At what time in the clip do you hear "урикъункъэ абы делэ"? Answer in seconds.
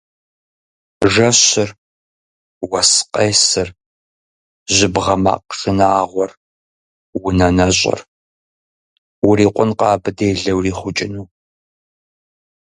9.27-10.51